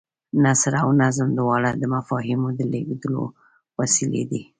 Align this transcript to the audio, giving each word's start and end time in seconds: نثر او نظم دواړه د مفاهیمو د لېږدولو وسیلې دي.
نثر 0.43 0.73
او 0.83 0.89
نظم 1.01 1.29
دواړه 1.39 1.69
د 1.81 1.83
مفاهیمو 1.95 2.49
د 2.57 2.59
لېږدولو 2.71 3.23
وسیلې 3.79 4.23
دي. 4.31 4.41